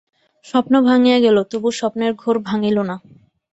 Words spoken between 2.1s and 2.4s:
ঘোর